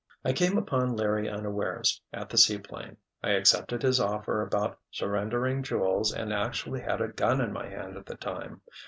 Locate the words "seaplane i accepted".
2.39-3.83